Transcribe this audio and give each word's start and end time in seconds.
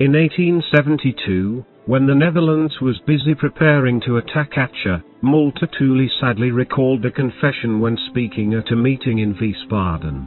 In 0.00 0.12
1872, 0.12 1.62
when 1.84 2.06
the 2.06 2.14
Netherlands 2.14 2.80
was 2.80 2.98
busy 3.06 3.34
preparing 3.34 4.00
to 4.06 4.16
attack 4.16 4.52
Aceh, 4.52 5.02
Multatuli 5.22 6.08
sadly 6.18 6.50
recalled 6.50 7.04
a 7.04 7.10
confession 7.10 7.80
when 7.80 7.98
speaking 8.08 8.54
at 8.54 8.72
a 8.72 8.76
meeting 8.76 9.18
in 9.18 9.34
Wiesbaden. 9.34 10.26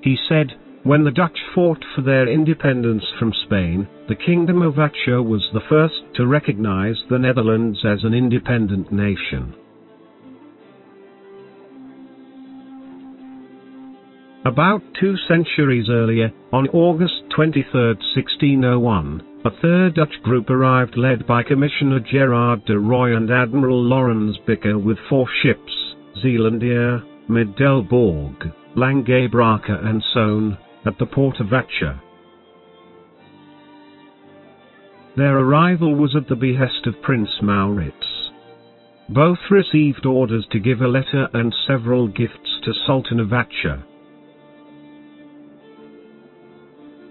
He 0.00 0.16
said, 0.30 0.54
when 0.82 1.04
the 1.04 1.10
Dutch 1.10 1.38
fought 1.54 1.84
for 1.94 2.00
their 2.00 2.26
independence 2.26 3.04
from 3.18 3.34
Spain, 3.44 3.86
the 4.08 4.14
Kingdom 4.14 4.62
of 4.62 4.76
Aceh 4.76 5.22
was 5.22 5.46
the 5.52 5.68
first 5.68 6.00
to 6.14 6.26
recognize 6.26 6.96
the 7.10 7.18
Netherlands 7.18 7.80
as 7.84 8.02
an 8.02 8.14
independent 8.14 8.90
nation. 8.90 9.52
About 14.48 14.80
two 14.98 15.14
centuries 15.28 15.90
earlier, 15.90 16.32
on 16.54 16.68
August 16.68 17.22
23, 17.36 17.70
1601, 17.70 19.42
a 19.44 19.50
third 19.60 19.94
Dutch 19.94 20.22
group 20.22 20.48
arrived 20.48 20.96
led 20.96 21.26
by 21.26 21.42
Commissioner 21.42 22.00
Gerard 22.00 22.64
de 22.64 22.72
Rooij 22.72 23.14
and 23.14 23.30
Admiral 23.30 23.78
Laurens 23.78 24.38
Bicker 24.46 24.78
with 24.78 24.96
four 25.10 25.28
ships, 25.42 25.70
Zeelandia, 26.24 27.04
Middelburg, 27.28 28.50
Langebrake 28.74 29.68
and 29.68 30.02
Zoon, 30.14 30.56
at 30.86 30.98
the 30.98 31.04
port 31.04 31.40
of 31.40 31.48
Aceh. 31.48 32.00
Their 35.14 35.40
arrival 35.40 35.94
was 35.94 36.16
at 36.16 36.26
the 36.26 36.36
behest 36.36 36.86
of 36.86 37.02
Prince 37.02 37.42
Maurits. 37.42 38.30
Both 39.10 39.50
received 39.50 40.06
orders 40.06 40.46
to 40.52 40.58
give 40.58 40.80
a 40.80 40.88
letter 40.88 41.28
and 41.34 41.54
several 41.66 42.08
gifts 42.08 42.60
to 42.64 42.72
Sultan 42.86 43.20
of 43.20 43.28
Aceh. 43.28 43.84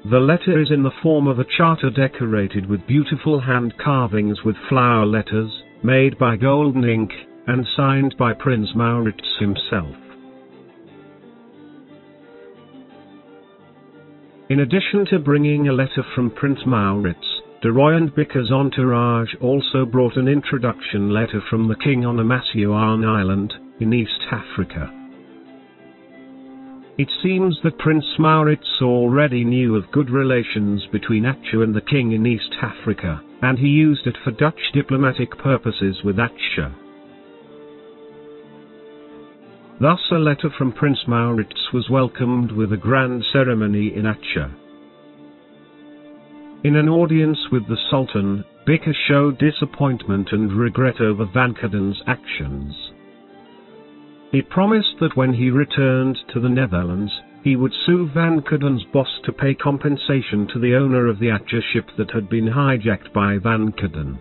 The 0.09 0.19
letter 0.19 0.57
is 0.61 0.71
in 0.71 0.83
the 0.83 0.97
form 1.03 1.27
of 1.27 1.37
a 1.37 1.43
charter 1.57 1.89
decorated 1.89 2.65
with 2.69 2.87
beautiful 2.87 3.41
hand 3.41 3.73
carvings 3.77 4.41
with 4.41 4.55
flower 4.69 5.05
letters, 5.05 5.51
made 5.83 6.17
by 6.17 6.37
golden 6.37 6.85
ink, 6.85 7.11
and 7.45 7.67
signed 7.75 8.15
by 8.17 8.31
Prince 8.31 8.69
Maurits 8.73 9.37
himself. 9.37 9.95
In 14.49 14.61
addition 14.61 15.05
to 15.07 15.19
bringing 15.19 15.67
a 15.67 15.73
letter 15.73 16.05
from 16.15 16.31
Prince 16.31 16.59
Maurits, 16.65 17.41
de 17.61 17.69
Roy 17.69 17.97
and 17.97 18.15
Bicker's 18.15 18.49
entourage 18.49 19.35
also 19.41 19.85
brought 19.85 20.15
an 20.15 20.29
introduction 20.29 21.09
letter 21.09 21.41
from 21.49 21.67
the 21.67 21.75
king 21.75 22.05
on 22.05 22.15
Amasyan 22.15 23.05
Island, 23.05 23.53
in 23.81 23.91
East 23.91 24.21
Africa. 24.31 24.96
It 26.97 27.11
seems 27.21 27.59
that 27.63 27.77
Prince 27.77 28.05
Maurits 28.17 28.81
already 28.81 29.43
knew 29.43 29.75
of 29.75 29.91
good 29.91 30.09
relations 30.09 30.83
between 30.91 31.25
Aceh 31.25 31.63
and 31.63 31.75
the 31.75 31.81
king 31.81 32.13
in 32.13 32.25
East 32.25 32.55
Africa, 32.59 33.21
and 33.43 33.59
he 33.59 33.67
used 33.67 34.07
it 34.07 34.17
for 34.23 34.31
Dutch 34.31 34.59
diplomatic 34.73 35.37
purposes 35.37 36.01
with 36.03 36.15
Aceh. 36.15 36.73
Thus 39.79 39.99
a 40.09 40.15
letter 40.15 40.49
from 40.57 40.71
Prince 40.71 41.07
Maurits 41.07 41.71
was 41.71 41.87
welcomed 41.87 42.51
with 42.51 42.73
a 42.73 42.77
grand 42.77 43.23
ceremony 43.31 43.93
in 43.95 44.05
Aceh. 44.05 44.51
In 46.63 46.75
an 46.75 46.89
audience 46.89 47.37
with 47.51 47.67
the 47.67 47.77
Sultan, 47.91 48.43
Bicker 48.65 48.95
showed 49.07 49.37
disappointment 49.37 50.29
and 50.31 50.51
regret 50.51 50.99
over 50.99 51.25
Van 51.25 51.53
Caerden's 51.53 52.01
actions. 52.07 52.86
He 54.31 54.41
promised 54.41 54.99
that 54.99 55.15
when 55.15 55.33
he 55.33 55.49
returned 55.49 56.17
to 56.33 56.39
the 56.39 56.49
Netherlands, 56.49 57.11
he 57.43 57.55
would 57.55 57.73
sue 57.85 58.09
Van 58.13 58.41
Caerden's 58.41 58.83
boss 58.91 59.07
to 59.23 59.31
pay 59.31 59.53
compensation 59.53 60.47
to 60.47 60.59
the 60.59 60.75
owner 60.75 61.07
of 61.07 61.19
the 61.19 61.27
Aceh 61.27 61.61
ship 61.71 61.85
that 61.97 62.11
had 62.11 62.27
been 62.27 62.47
hijacked 62.47 63.13
by 63.13 63.37
Van 63.37 63.71
Caerden. 63.71 64.19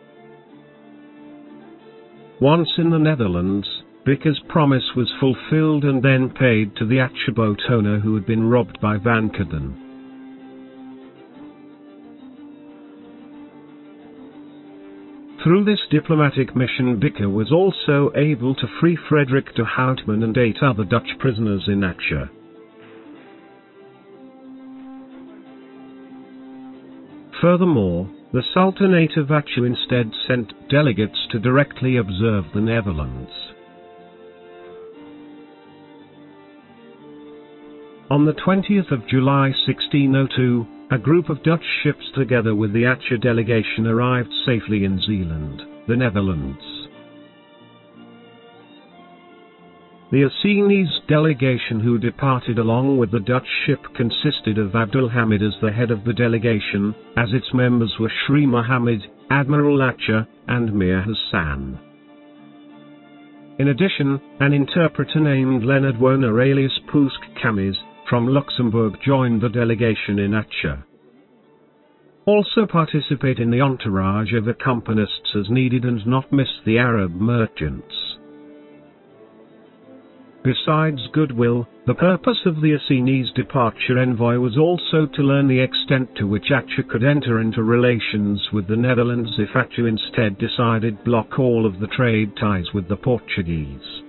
Once 2.40 2.68
in 2.78 2.90
the 2.90 2.98
Netherlands, 2.98 3.66
Bicker's 4.04 4.40
promise 4.48 4.94
was 4.94 5.12
fulfilled 5.18 5.84
and 5.84 6.00
then 6.02 6.30
paid 6.30 6.76
to 6.76 6.86
the 6.86 6.98
Aceh 6.98 7.34
boat 7.34 7.60
owner 7.68 7.98
who 7.98 8.14
had 8.14 8.26
been 8.26 8.48
robbed 8.48 8.80
by 8.80 8.98
Van 8.98 9.30
Caerden. 9.30 9.85
Through 15.46 15.62
this 15.62 15.78
diplomatic 15.92 16.56
mission 16.56 16.98
Bicker 16.98 17.28
was 17.30 17.52
also 17.52 18.10
able 18.16 18.56
to 18.56 18.66
free 18.80 18.98
Frederick 19.08 19.54
de 19.54 19.62
Houtman 19.62 20.24
and 20.24 20.36
eight 20.36 20.56
other 20.60 20.82
Dutch 20.82 21.06
prisoners 21.20 21.62
in 21.68 21.82
Aceh. 21.82 22.28
Furthermore, 27.40 28.10
the 28.32 28.42
Sultanate 28.52 29.16
of 29.16 29.28
Aceh 29.28 29.64
instead 29.64 30.10
sent 30.26 30.52
delegates 30.68 31.28
to 31.30 31.38
directly 31.38 31.96
observe 31.96 32.46
the 32.52 32.60
Netherlands. 32.60 33.30
On 38.10 38.24
the 38.24 38.34
20th 38.34 38.90
of 38.90 39.06
July 39.06 39.54
1602, 39.64 40.66
a 40.90 40.98
group 40.98 41.28
of 41.28 41.42
Dutch 41.42 41.64
ships 41.82 42.04
together 42.14 42.54
with 42.54 42.72
the 42.72 42.84
Aceh 42.84 43.20
delegation 43.20 43.86
arrived 43.86 44.32
safely 44.44 44.84
in 44.84 45.00
Zeeland, 45.00 45.62
the 45.88 45.96
Netherlands. 45.96 46.62
The 50.12 50.22
Acehnese 50.22 51.08
delegation 51.08 51.80
who 51.80 51.98
departed 51.98 52.58
along 52.58 52.98
with 52.98 53.10
the 53.10 53.18
Dutch 53.18 53.48
ship 53.66 53.80
consisted 53.96 54.58
of 54.58 54.70
Abdulhamid 54.70 55.42
as 55.42 55.60
the 55.60 55.72
head 55.72 55.90
of 55.90 56.04
the 56.04 56.12
delegation, 56.12 56.94
as 57.16 57.32
its 57.32 57.52
members 57.52 57.92
were 57.98 58.12
Shri 58.24 58.46
Muhammad, 58.46 59.02
Admiral 59.30 59.78
Aceh, 59.78 60.24
and 60.46 60.72
Mir 60.72 61.02
Hassan. 61.02 61.80
In 63.58 63.68
addition, 63.68 64.20
an 64.38 64.52
interpreter 64.52 65.18
named 65.18 65.64
Leonard 65.64 65.98
Werner 65.98 66.40
alias 66.40 66.78
Pusk 66.92 67.18
Kamis, 67.42 67.74
from 68.08 68.28
Luxembourg 68.28 68.94
joined 69.04 69.40
the 69.40 69.48
delegation 69.48 70.18
in 70.18 70.32
Aceh. 70.32 70.82
Also 72.24 72.66
participate 72.66 73.38
in 73.38 73.50
the 73.50 73.60
entourage 73.60 74.32
of 74.32 74.44
accompanists 74.44 75.36
as 75.38 75.48
needed 75.48 75.84
and 75.84 76.06
not 76.06 76.32
miss 76.32 76.48
the 76.64 76.78
Arab 76.78 77.12
merchants. 77.12 77.94
Besides 80.42 81.00
goodwill, 81.12 81.66
the 81.86 81.94
purpose 81.94 82.38
of 82.46 82.60
the 82.60 82.72
Acehnese 82.72 83.34
departure 83.34 83.98
envoy 83.98 84.38
was 84.38 84.56
also 84.56 85.06
to 85.06 85.22
learn 85.22 85.48
the 85.48 85.58
extent 85.58 86.08
to 86.16 86.26
which 86.28 86.50
Aceh 86.50 86.88
could 86.88 87.02
enter 87.02 87.40
into 87.40 87.64
relations 87.64 88.40
with 88.52 88.68
the 88.68 88.76
Netherlands 88.76 89.30
if 89.38 89.50
Aceh 89.50 89.88
instead 89.88 90.38
decided 90.38 91.02
block 91.02 91.40
all 91.40 91.66
of 91.66 91.80
the 91.80 91.88
trade 91.88 92.36
ties 92.36 92.66
with 92.72 92.86
the 92.88 92.96
Portuguese. 92.96 94.05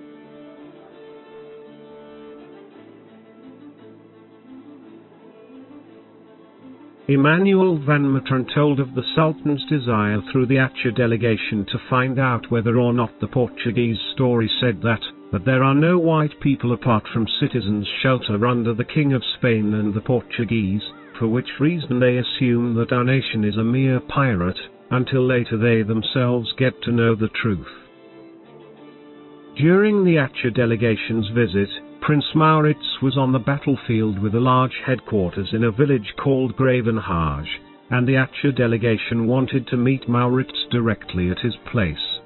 Emmanuel 7.10 7.78
van 7.78 8.04
Meteren 8.04 8.54
told 8.54 8.82
of 8.82 8.94
the 8.94 9.04
Sultan's 9.16 9.64
desire 9.70 10.22
through 10.30 10.46
the 10.48 10.58
Aceh 10.58 10.94
delegation 10.94 11.66
to 11.72 11.80
find 11.90 12.20
out 12.20 12.52
whether 12.52 12.78
or 12.78 12.92
not 12.92 13.18
the 13.22 13.28
Portuguese 13.30 13.98
story 14.14 14.52
said 14.60 14.82
that, 14.82 15.00
that 15.32 15.46
there 15.46 15.64
are 15.64 15.74
no 15.74 15.98
white 15.98 16.38
people 16.42 16.74
apart 16.74 17.06
from 17.14 17.26
citizens 17.40 17.88
shelter 18.04 18.46
under 18.46 18.74
the 18.74 18.84
King 18.84 19.14
of 19.14 19.24
Spain 19.38 19.74
and 19.76 19.94
the 19.94 20.02
Portuguese, 20.02 20.82
for 21.18 21.30
which 21.30 21.48
reason 21.62 21.98
they 21.98 22.18
assume 22.18 22.76
that 22.76 22.92
our 22.92 23.06
nation 23.06 23.46
is 23.46 23.56
a 23.56 23.64
mere 23.64 24.02
pirate, 24.02 24.60
until 24.92 25.26
later 25.26 25.58
they 25.58 25.84
themselves 25.84 26.52
get 26.58 26.74
to 26.82 26.92
know 26.92 27.16
the 27.16 27.30
truth. 27.42 27.68
During 29.56 30.04
the 30.04 30.16
Aceh 30.16 30.54
delegation's 30.54 31.30
visit, 31.30 31.70
Prince 32.08 32.34
Maurits 32.34 33.02
was 33.02 33.18
on 33.18 33.34
the 33.34 33.40
battlefield 33.40 34.18
with 34.18 34.34
a 34.34 34.40
large 34.40 34.80
headquarters 34.86 35.50
in 35.52 35.66
a 35.66 35.72
village 35.72 36.14
called 36.18 36.56
Gravenhage, 36.56 37.50
and 37.90 38.08
the 38.08 38.14
Aceh 38.14 38.56
delegation 38.56 39.28
wanted 39.28 39.68
to 39.68 39.76
meet 39.76 40.08
Maurits 40.08 40.68
directly 40.72 41.30
at 41.30 41.40
his 41.40 41.58
place. 41.70 42.22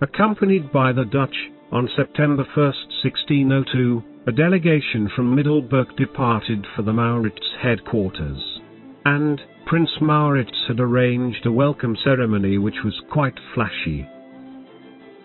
Accompanied 0.00 0.70
by 0.70 0.92
the 0.92 1.04
Dutch, 1.04 1.34
on 1.72 1.88
September 1.96 2.44
1, 2.54 2.64
1602, 3.02 4.04
a 4.28 4.30
delegation 4.30 5.10
from 5.16 5.34
Middelburg 5.34 5.96
departed 5.96 6.64
for 6.76 6.82
the 6.82 6.92
Maurits 6.92 7.56
headquarters. 7.60 8.60
And, 9.04 9.40
Prince 9.66 9.90
Maurits 10.00 10.68
had 10.68 10.78
arranged 10.78 11.44
a 11.44 11.50
welcome 11.50 11.96
ceremony 12.04 12.56
which 12.58 12.84
was 12.84 13.02
quite 13.10 13.40
flashy 13.52 14.06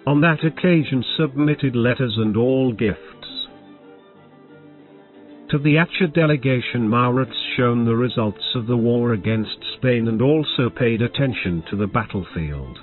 on 0.07 0.21
that 0.21 0.43
occasion 0.45 1.03
submitted 1.17 1.75
letters 1.75 2.15
and 2.17 2.37
all 2.37 2.71
gifts. 2.71 2.99
To 5.51 5.59
the 5.59 5.75
Aceh 5.75 6.13
delegation 6.13 6.87
Maurits 6.87 7.35
shown 7.55 7.85
the 7.85 7.95
results 7.95 8.43
of 8.55 8.67
the 8.67 8.77
war 8.77 9.13
against 9.13 9.57
Spain 9.77 10.07
and 10.07 10.21
also 10.21 10.69
paid 10.69 11.01
attention 11.01 11.63
to 11.69 11.75
the 11.75 11.87
battlefield. 11.87 12.77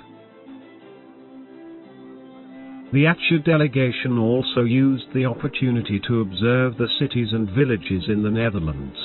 The 2.93 3.05
Aceh 3.05 3.43
delegation 3.43 4.17
also 4.17 4.61
used 4.61 5.13
the 5.13 5.25
opportunity 5.25 5.99
to 6.07 6.21
observe 6.21 6.77
the 6.77 6.87
cities 6.99 7.29
and 7.31 7.49
villages 7.49 8.03
in 8.07 8.23
the 8.23 8.31
Netherlands. 8.31 8.97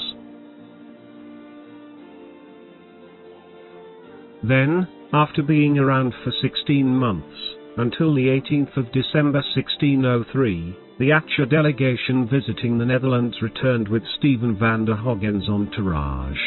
Then, 4.42 4.86
after 5.12 5.42
being 5.42 5.78
around 5.78 6.12
for 6.22 6.32
16 6.42 6.86
months, 6.86 7.57
until 7.78 8.14
the 8.14 8.26
18th 8.26 8.76
of 8.76 8.92
December 8.92 9.42
1603, 9.54 10.76
the 10.98 11.10
Aceh 11.10 11.48
delegation 11.48 12.28
visiting 12.28 12.76
the 12.76 12.84
Netherlands 12.84 13.36
returned 13.40 13.88
with 13.88 14.02
Stephen 14.18 14.58
van 14.58 14.84
der 14.84 14.96
Hogen's 14.96 15.48
entourage. 15.48 16.38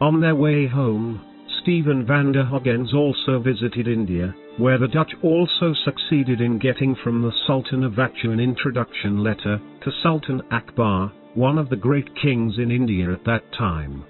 On 0.00 0.20
their 0.20 0.36
way 0.36 0.66
home, 0.66 1.20
Stephen 1.60 2.06
van 2.06 2.32
der 2.32 2.44
Hogens 2.44 2.94
also 2.94 3.38
visited 3.40 3.88
India, 3.88 4.34
where 4.58 4.78
the 4.78 4.88
Dutch 4.88 5.12
also 5.22 5.74
succeeded 5.84 6.40
in 6.40 6.58
getting 6.58 6.94
from 7.02 7.22
the 7.22 7.32
Sultan 7.46 7.82
of 7.82 7.92
Aceh 7.94 8.24
an 8.24 8.38
introduction 8.38 9.24
letter 9.24 9.60
to 9.82 9.90
Sultan 10.02 10.40
Akbar, 10.50 11.12
one 11.34 11.58
of 11.58 11.68
the 11.68 11.76
great 11.76 12.08
kings 12.16 12.58
in 12.58 12.70
India 12.70 13.12
at 13.12 13.24
that 13.24 13.42
time. 13.58 14.04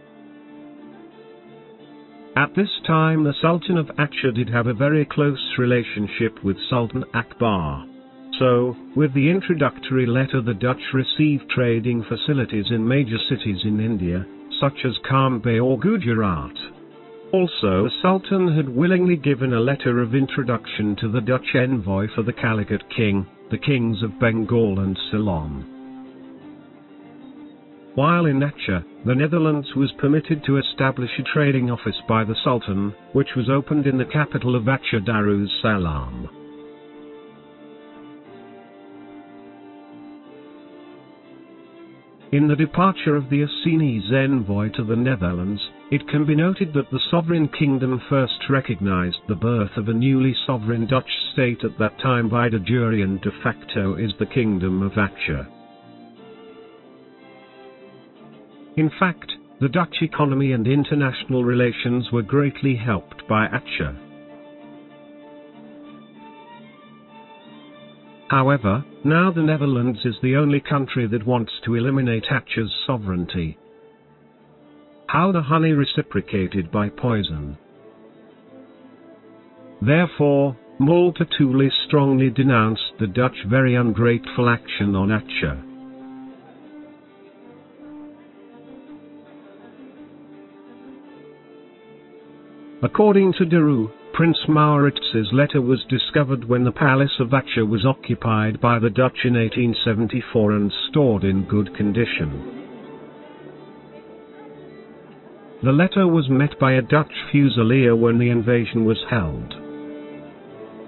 At 2.36 2.54
this 2.54 2.70
time 2.86 3.24
the 3.24 3.34
Sultan 3.42 3.76
of 3.76 3.88
Aceh 3.98 4.34
did 4.34 4.48
have 4.50 4.68
a 4.68 4.74
very 4.74 5.04
close 5.04 5.58
relationship 5.58 6.44
with 6.44 6.56
Sultan 6.68 7.04
Akbar. 7.12 7.84
So, 8.38 8.76
with 8.94 9.12
the 9.14 9.28
introductory 9.28 10.06
letter 10.06 10.40
the 10.40 10.54
Dutch 10.54 10.94
received 10.94 11.50
trading 11.50 12.04
facilities 12.04 12.70
in 12.70 12.86
major 12.86 13.18
cities 13.28 13.64
in 13.64 13.80
India, 13.80 14.24
such 14.60 14.84
as 14.84 14.96
Cambay 14.98 15.62
or 15.62 15.76
Gujarat. 15.76 16.56
Also 17.32 17.84
the 17.84 17.90
Sultan 18.00 18.54
had 18.54 18.68
willingly 18.68 19.16
given 19.16 19.52
a 19.52 19.60
letter 19.60 20.00
of 20.00 20.14
introduction 20.14 20.94
to 20.96 21.08
the 21.08 21.20
Dutch 21.20 21.56
envoy 21.56 22.06
for 22.14 22.22
the 22.22 22.32
Calicut 22.32 22.88
king, 22.96 23.26
the 23.50 23.58
kings 23.58 24.04
of 24.04 24.20
Bengal 24.20 24.78
and 24.78 24.96
Ceylon. 25.10 25.79
While 27.96 28.26
in 28.26 28.38
Aceh, 28.38 28.84
the 29.04 29.14
Netherlands 29.16 29.74
was 29.74 29.90
permitted 29.98 30.44
to 30.44 30.58
establish 30.58 31.10
a 31.18 31.22
trading 31.24 31.72
office 31.72 32.00
by 32.06 32.22
the 32.22 32.36
Sultan, 32.44 32.94
which 33.12 33.34
was 33.34 33.50
opened 33.50 33.86
in 33.86 33.98
the 33.98 34.04
capital 34.04 34.54
of 34.54 34.64
Aceh 34.64 35.04
Darus 35.04 35.50
Salam. 35.60 36.28
In 42.30 42.46
the 42.46 42.54
departure 42.54 43.16
of 43.16 43.28
the 43.28 43.42
Acehnese 43.42 44.12
envoy 44.12 44.68
to 44.76 44.84
the 44.84 44.94
Netherlands, 44.94 45.60
it 45.90 46.06
can 46.06 46.24
be 46.24 46.36
noted 46.36 46.72
that 46.74 46.88
the 46.92 47.00
sovereign 47.10 47.48
kingdom 47.48 48.00
first 48.08 48.48
recognized 48.48 49.18
the 49.26 49.34
birth 49.34 49.76
of 49.76 49.88
a 49.88 49.92
newly 49.92 50.36
sovereign 50.46 50.86
Dutch 50.86 51.10
state 51.32 51.64
at 51.64 51.76
that 51.78 51.98
time 51.98 52.28
by 52.28 52.48
de 52.48 52.60
jure 52.60 53.02
and 53.02 53.20
de 53.20 53.32
facto 53.42 53.96
is 53.96 54.12
the 54.20 54.26
Kingdom 54.26 54.80
of 54.80 54.92
Aceh. 54.92 55.59
In 58.80 58.90
fact, 58.98 59.30
the 59.60 59.68
Dutch 59.68 59.96
economy 60.00 60.52
and 60.52 60.66
international 60.66 61.44
relations 61.44 62.10
were 62.10 62.22
greatly 62.22 62.76
helped 62.76 63.28
by 63.28 63.46
Aceh. 63.46 63.94
However, 68.30 68.82
now 69.04 69.30
the 69.30 69.42
Netherlands 69.42 69.98
is 70.06 70.14
the 70.22 70.34
only 70.34 70.60
country 70.60 71.06
that 71.08 71.26
wants 71.26 71.52
to 71.66 71.74
eliminate 71.74 72.24
Aceh's 72.30 72.72
sovereignty. 72.86 73.58
How 75.08 75.30
the 75.30 75.42
honey 75.42 75.72
reciprocated 75.72 76.72
by 76.72 76.88
poison. 76.88 77.58
Therefore, 79.82 80.56
Multatuli 80.80 81.68
strongly 81.86 82.30
denounced 82.30 82.94
the 82.98 83.08
Dutch 83.08 83.44
very 83.46 83.74
ungrateful 83.74 84.48
action 84.48 84.96
on 84.96 85.10
Aceh. 85.10 85.69
According 92.82 93.34
to 93.34 93.44
Deroux, 93.44 93.90
Prince 94.14 94.38
Maurits's 94.48 95.28
letter 95.32 95.60
was 95.60 95.84
discovered 95.90 96.48
when 96.48 96.64
the 96.64 96.72
Palace 96.72 97.20
of 97.20 97.28
Aceh 97.28 97.68
was 97.68 97.84
occupied 97.84 98.58
by 98.58 98.78
the 98.78 98.88
Dutch 98.88 99.18
in 99.24 99.34
1874 99.34 100.52
and 100.52 100.72
stored 100.88 101.24
in 101.24 101.44
good 101.44 101.76
condition. 101.76 102.56
The 105.62 105.72
letter 105.72 106.08
was 106.08 106.30
met 106.30 106.58
by 106.58 106.72
a 106.72 106.82
Dutch 106.82 107.12
fusilier 107.30 107.94
when 107.94 108.18
the 108.18 108.30
invasion 108.30 108.86
was 108.86 109.04
held. 109.10 109.52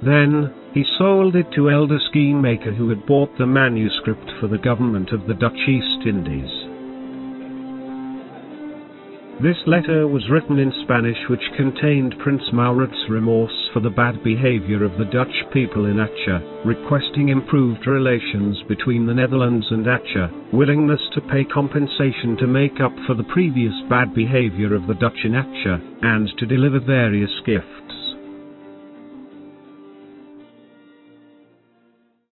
Then, 0.03 0.51
he 0.73 0.85
sold 0.97 1.37
it 1.37 1.53
to 1.53 1.71
elder 1.71 1.99
scheme-maker 2.09 2.73
who 2.73 2.89
had 2.89 3.05
bought 3.05 3.37
the 3.37 3.47
manuscript 3.47 4.31
for 4.41 4.49
the 4.49 4.57
government 4.57 5.11
of 5.13 5.27
the 5.27 5.35
Dutch 5.35 5.69
East 5.69 6.07
Indies. 6.07 6.62
This 9.43 9.59
letter 9.67 10.07
was 10.07 10.31
written 10.31 10.61
in 10.61 10.73
Spanish 10.85 11.19
which 11.29 11.51
contained 11.57 12.15
Prince 12.21 12.45
Maurits's 12.53 13.11
remorse 13.11 13.69
for 13.73 13.81
the 13.81 13.91
bad 13.91 14.23
behavior 14.23 14.85
of 14.85 14.97
the 14.99 15.05
Dutch 15.07 15.35
people 15.53 15.87
in 15.87 15.97
Aceh, 15.97 16.65
requesting 16.65 17.29
improved 17.29 17.85
relations 17.89 18.63
between 18.69 19.05
the 19.05 19.15
Netherlands 19.15 19.67
and 19.73 19.85
Aceh, 19.85 20.53
willingness 20.53 21.01
to 21.15 21.21
pay 21.23 21.43
compensation 21.43 22.37
to 22.37 22.47
make 22.47 22.79
up 22.81 22.93
for 23.05 23.15
the 23.15 23.27
previous 23.35 23.75
bad 23.91 24.15
behavior 24.15 24.77
of 24.77 24.87
the 24.87 24.95
Dutch 24.95 25.25
in 25.25 25.33
Aceh, 25.33 25.83
and 26.03 26.29
to 26.39 26.47
deliver 26.47 26.79
various 26.79 27.33
gifts. 27.45 27.92